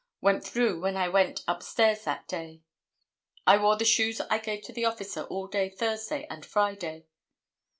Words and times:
Went 0.19 0.43
through 0.43 0.81
when 0.81 0.97
I 0.97 1.09
went 1.09 1.43
up 1.47 1.61
stairs 1.61 2.05
that 2.05 2.27
day. 2.27 2.63
I 3.45 3.57
wore 3.57 3.75
the 3.77 3.85
shoes 3.85 4.19
I 4.19 4.39
gave 4.39 4.63
to 4.63 4.73
the 4.73 4.83
officer 4.85 5.25
all 5.25 5.45
day 5.45 5.69
Thursday 5.69 6.25
and 6.27 6.43
Friday." 6.43 7.05